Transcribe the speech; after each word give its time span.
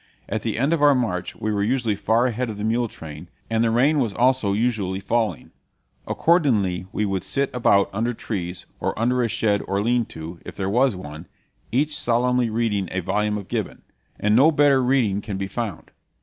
At 0.27 0.41
the 0.41 0.57
end 0.57 0.73
of 0.73 0.81
our 0.81 0.95
march 0.95 1.35
we 1.35 1.51
were 1.53 1.61
usually 1.61 1.93
far 1.95 2.25
ahead 2.25 2.49
of 2.49 2.57
the 2.57 2.63
mule 2.63 2.87
train, 2.87 3.29
and 3.51 3.63
the 3.63 3.69
rain 3.69 3.99
was 3.99 4.15
also 4.15 4.53
usually 4.53 4.99
falling. 4.99 5.51
Accordingly 6.07 6.87
we 6.91 7.05
would 7.05 7.23
sit 7.23 7.55
about 7.55 7.87
under 7.93 8.11
trees, 8.11 8.65
or 8.79 8.97
under 8.97 9.21
a 9.21 9.27
shed 9.27 9.61
or 9.67 9.79
lean 9.79 10.05
to, 10.05 10.39
if 10.43 10.55
there 10.55 10.71
was 10.71 10.95
one, 10.95 11.27
each 11.71 11.95
solemnly 11.95 12.49
reading 12.49 12.89
a 12.91 13.01
volume 13.01 13.37
of 13.37 13.47
Gibbon 13.47 13.83
and 14.19 14.35
no 14.35 14.49
better 14.49 14.81
reading 14.81 15.21
can 15.21 15.37
be 15.37 15.45
found. 15.45 15.91